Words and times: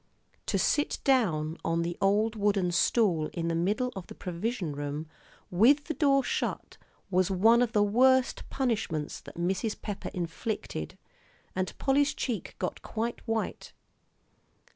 To 0.47 0.57
sit 0.57 0.97
down 1.03 1.57
on 1.63 1.83
the 1.83 1.95
old 2.01 2.35
wooden 2.35 2.71
stool 2.71 3.29
in 3.33 3.49
the 3.49 3.53
middle 3.53 3.93
of 3.95 4.07
the 4.07 4.15
provision 4.15 4.73
room, 4.75 5.05
with 5.51 5.83
the 5.83 5.93
door 5.93 6.23
shut, 6.23 6.77
was 7.11 7.29
one 7.29 7.61
of 7.61 7.73
the 7.73 7.83
worst 7.83 8.49
punishments 8.49 9.19
that 9.21 9.35
Mrs. 9.37 9.79
Pepper 9.79 10.09
inflicted; 10.11 10.97
and 11.55 11.77
Polly's 11.77 12.15
cheek 12.15 12.55
got 12.57 12.81
quite 12.81 13.19
white. 13.27 13.73